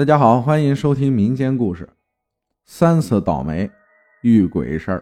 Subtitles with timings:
[0.00, 1.84] 大家好，欢迎收听民间故事
[2.64, 3.70] 《三次倒霉
[4.22, 4.98] 遇鬼事儿》。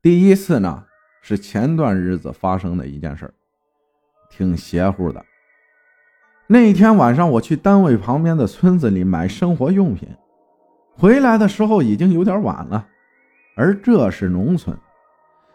[0.00, 0.86] 第一次呢
[1.20, 3.34] 是前段日子发生的一件事儿，
[4.30, 5.22] 挺邪乎的。
[6.46, 10.08] 那天晚上我去单位旁边的村子里买生活用品，
[10.96, 12.88] 回来的时候已经有点晚了，
[13.54, 14.74] 而这是农村，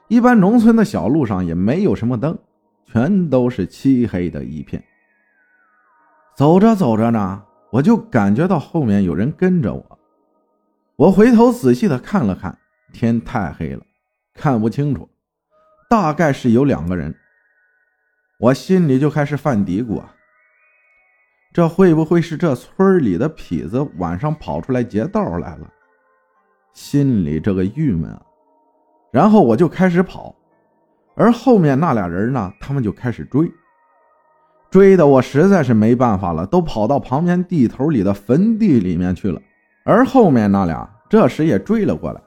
[0.10, 2.38] 一般农村的小路上也没有什么灯，
[2.86, 4.84] 全都是漆黑的一片。
[6.36, 7.44] 走着走着呢。
[7.74, 10.00] 我就感觉到后面有人跟着我，
[10.96, 12.56] 我回头仔细的看了看，
[12.92, 13.82] 天太黑了，
[14.36, 15.10] 看不清楚，
[15.90, 17.16] 大概是有两个人。
[18.40, 20.14] 我心里就开始犯嘀咕啊，
[21.52, 25.68] 这会不会是这村里的痞子晚上跑出来劫道来了？
[26.74, 28.22] 心里这个郁闷啊，
[29.12, 30.36] 然后我就开始跑，
[31.16, 33.52] 而后面那俩人呢，他们就开始追。
[34.74, 39.40] 追的我实在是没办法了，都跑到旁边地头里的坟地里面去了。
[39.84, 42.20] 而后面那俩这时也追了过来，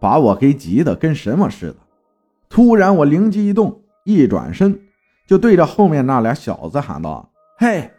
[0.00, 1.76] 把我给急得跟什么似的。
[2.48, 4.80] 突然我灵机一动，一转身
[5.26, 7.90] 就对着后面那俩小子喊道：“嘿，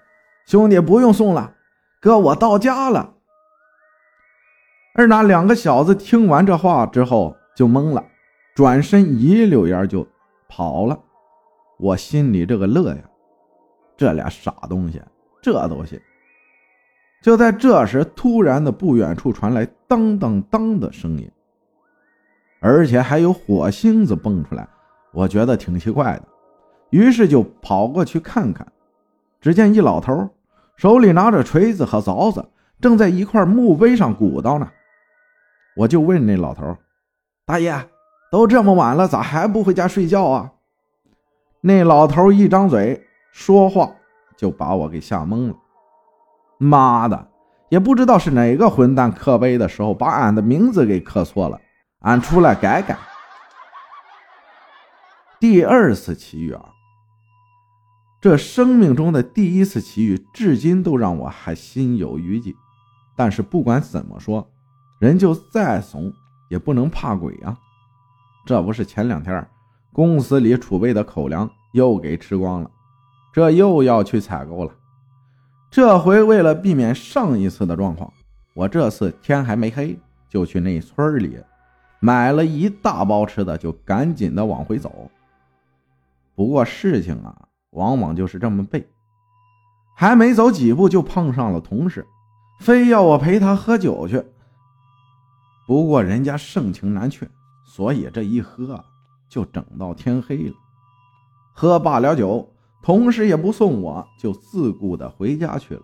[0.48, 1.54] 兄弟，不用送了，
[2.02, 3.14] 哥我到家了。”
[4.98, 8.04] 而那两个小子听完这话之后就懵了，
[8.56, 10.08] 转身一溜烟就
[10.48, 10.98] 跑了。
[11.78, 13.04] 我心里这个乐呀！
[14.00, 15.02] 这俩傻东西，
[15.42, 16.00] 这都行。
[17.22, 21.30] 就在这时，突然的不远处传来当当当的声音，
[22.62, 24.66] 而且还有火星子蹦出来，
[25.12, 26.24] 我觉得挺奇怪的，
[26.92, 28.66] 于是就跑过去看看。
[29.42, 30.30] 只见一老头
[30.78, 32.46] 手里拿着锤子和凿子，
[32.80, 34.72] 正在一块墓碑上鼓捣呢。
[35.76, 36.78] 我就问那老头
[37.46, 37.76] ：“大爷，
[38.32, 40.54] 都这么晚了，咋还不回家睡觉啊？”
[41.60, 43.06] 那老头一张嘴。
[43.40, 43.96] 说话
[44.36, 45.56] 就把我给吓懵了，
[46.58, 47.30] 妈的，
[47.70, 51.62] 也不知道是哪个混蛋刻碑的时候把俺的名字给刻错了，
[52.00, 52.98] 俺出来改改。
[55.40, 56.74] 第二次奇遇啊，
[58.20, 62.54] 这生命中的第一次奇遇，至今都让我还心有余悸。
[63.16, 64.46] 但是不管怎么说，
[65.00, 66.12] 人就再怂
[66.50, 67.58] 也不能怕鬼啊。
[68.46, 69.50] 这不是前两天
[69.94, 72.70] 公司里储备的口粮又给吃光了。
[73.32, 74.72] 这又要去采购了，
[75.70, 78.12] 这回为了避免上一次的状况，
[78.56, 79.98] 我这次天还没黑
[80.28, 81.40] 就去那村里
[82.00, 85.12] 买了一大包吃的，就赶紧的往回走。
[86.34, 88.88] 不过事情啊，往往就是这么背，
[89.96, 92.08] 还没走几步就碰上了同事，
[92.62, 94.26] 非要我陪他喝酒去。
[95.68, 97.30] 不过人家盛情难却，
[97.64, 98.84] 所以这一喝
[99.30, 100.56] 就整到天黑了。
[101.54, 102.52] 喝罢了酒。
[102.82, 105.82] 同时也不送我，就自顾的回家去了。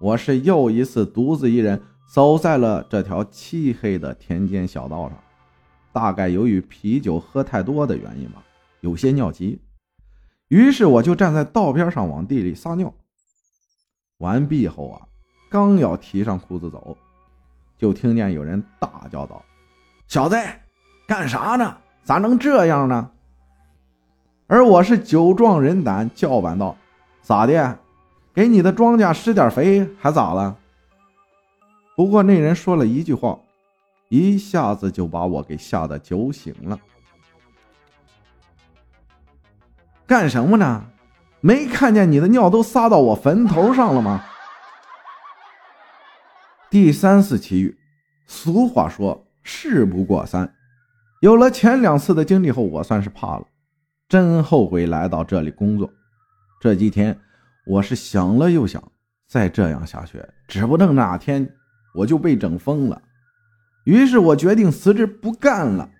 [0.00, 1.80] 我是又一次独自一人
[2.12, 5.18] 走在了这条漆黑的田间小道上。
[5.92, 8.42] 大概由于啤酒喝太多的原因吧，
[8.80, 9.60] 有些尿急。
[10.48, 12.92] 于是我就站在道边上往地里撒尿。
[14.18, 15.06] 完毕后啊，
[15.48, 16.98] 刚要提上裤子走，
[17.78, 19.42] 就听见有人大叫道
[20.08, 20.36] ：“小子，
[21.06, 21.78] 干啥呢？
[22.02, 23.12] 咋能这样呢？”
[24.46, 26.76] 而我是酒壮人胆，叫板道
[27.22, 27.78] ：“咋的？
[28.34, 30.56] 给你的庄稼施点肥，还咋了？”
[31.96, 33.38] 不过那人说了一句话，
[34.08, 36.78] 一下子就把我给吓得酒醒了。
[40.06, 40.84] 干什么呢？
[41.40, 44.24] 没看见你的尿都撒到我坟头上了吗？
[46.68, 47.78] 第三次奇遇，
[48.26, 50.54] 俗话说“事不过三”，
[51.22, 53.46] 有了前两次的经历后，我算是怕了。
[54.14, 55.90] 真后悔来到这里工作。
[56.60, 57.18] 这几天
[57.66, 58.80] 我是想了又想，
[59.26, 61.52] 再这样下去，指不定哪天
[61.96, 63.02] 我就被整疯了。
[63.82, 65.90] 于是我决定辞职不干了。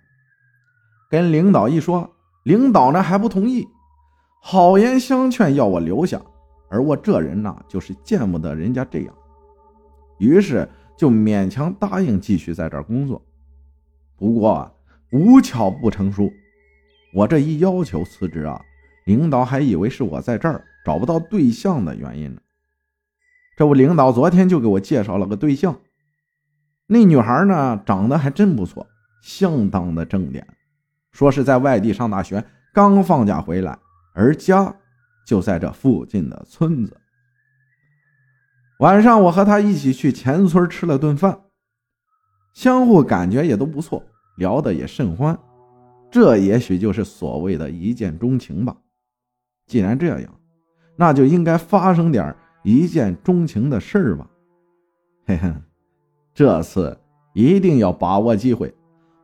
[1.09, 2.09] 跟领导一说，
[2.43, 3.67] 领导呢还不同意，
[4.41, 6.21] 好言相劝要我留下。
[6.69, 9.13] 而我这人呢，就是见不得人家这样，
[10.19, 10.65] 于是
[10.97, 13.21] 就勉强答应继续在这儿工作。
[14.15, 14.73] 不过
[15.11, 16.31] 无巧不成书。
[17.15, 18.61] 我这一要求辞职啊，
[19.05, 22.41] 领导还以为是我在这儿找不到对象的原因呢。
[23.55, 25.79] 这不，领导昨天就给我介绍了个对象，
[26.87, 28.85] 那女孩呢长得还真不错，
[29.21, 30.45] 相当的正点，
[31.13, 33.79] 说是在外地上大学，刚放假回来，
[34.13, 34.75] 而家
[35.25, 36.99] 就在这附近的村子。
[38.79, 41.39] 晚上我和她一起去前村吃了顿饭，
[42.53, 44.03] 相互感觉也都不错，
[44.35, 45.39] 聊得也甚欢。
[46.15, 48.77] 这也许就是所谓的一见钟情吧。
[49.67, 50.33] 既然这样，
[50.95, 52.33] 那就应该发生点
[52.63, 54.25] 一见钟情的事儿吧。
[55.27, 55.53] 嘿嘿，
[56.33, 56.97] 这次
[57.33, 58.73] 一定要把握机会。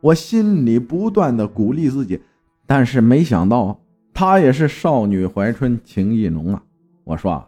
[0.02, 2.20] 我心里不断的鼓励自己，
[2.68, 3.80] 但是没想到
[4.14, 6.62] 她也是少女怀春，情意浓啊。
[7.06, 7.42] 我说：“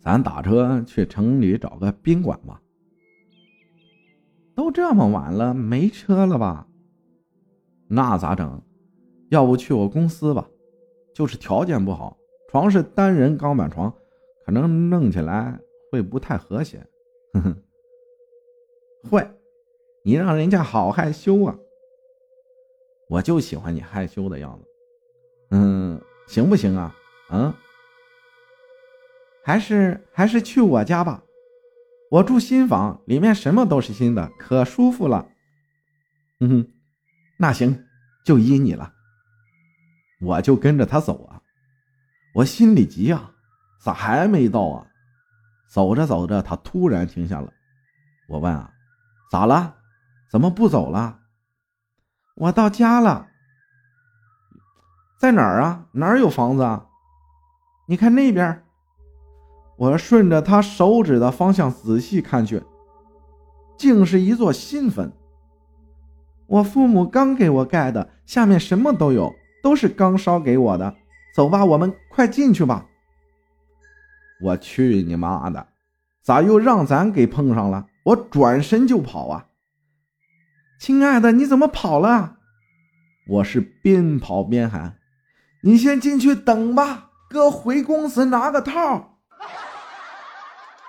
[0.00, 2.58] 咱打车去城里找个宾馆吧。”
[4.56, 6.66] 都这么晚了，没车了吧？
[7.94, 8.60] 那咋整？
[9.30, 10.48] 要不去我公司吧？
[11.14, 12.16] 就是条件不好，
[12.50, 13.92] 床是单人钢板床，
[14.44, 15.58] 可能弄起来
[15.90, 16.84] 会不太和谐。
[17.32, 17.62] 哼哼，
[19.08, 19.28] 会，
[20.04, 21.56] 你让人家好害羞啊！
[23.08, 24.66] 我就喜欢你害羞的样子。
[25.50, 26.94] 嗯，行不行啊？
[27.30, 27.54] 嗯，
[29.44, 31.22] 还是还是去我家吧。
[32.10, 35.28] 我住新房，里面什么都是新的，可舒服了。
[36.40, 36.73] 嗯哼，
[37.36, 37.84] 那行，
[38.24, 38.92] 就依你了。
[40.20, 41.42] 我就跟着他走啊，
[42.34, 43.32] 我心里急啊，
[43.82, 44.86] 咋还没到啊？
[45.68, 47.52] 走着走着，他突然停下了。
[48.28, 48.72] 我问啊，
[49.30, 49.76] 咋了？
[50.30, 51.20] 怎么不走了？
[52.36, 53.28] 我到家了，
[55.18, 55.86] 在哪儿啊？
[55.92, 56.86] 哪儿有房子啊？
[57.86, 58.60] 你看那边。
[59.76, 62.62] 我顺着他手指的方向仔细看去，
[63.76, 65.12] 竟是一座新坟。
[66.46, 70.94] 我父母刚给我盖的，下面什么都有，都是刚烧给我的。
[71.34, 72.86] 走吧，我们快进去吧。
[74.42, 75.66] 我去你妈的，
[76.22, 77.86] 咋又让咱给碰上了？
[78.04, 79.46] 我转身就跑啊！
[80.78, 82.36] 亲爱的，你怎么跑了？
[83.26, 84.98] 我是边跑边喊
[85.64, 89.18] ：“你先进去等吧，哥回公司拿个套。”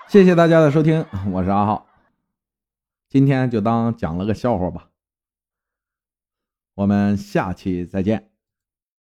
[0.08, 1.86] 谢谢大家的收听，我是阿浩，
[3.08, 4.88] 今天就当讲了个笑话吧，
[6.76, 8.35] 我们下期再见。